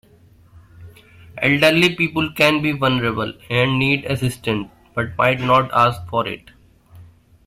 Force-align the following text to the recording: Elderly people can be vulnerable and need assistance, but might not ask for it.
Elderly 1.37 1.95
people 1.95 2.33
can 2.33 2.59
be 2.63 2.71
vulnerable 2.71 3.31
and 3.51 3.77
need 3.77 4.03
assistance, 4.05 4.67
but 4.95 5.15
might 5.15 5.39
not 5.39 5.71
ask 5.73 6.01
for 6.09 6.27
it. 6.27 6.49